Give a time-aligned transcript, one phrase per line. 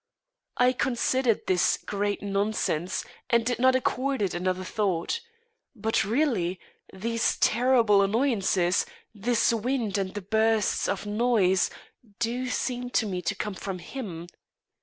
[0.57, 5.19] I considered this great nonsense, and did not accord it another thought.
[5.75, 6.59] But, really,
[6.91, 11.69] these terrible annoyances, this wind and the bursts of noise,
[12.17, 14.25] do seem to me to come from him.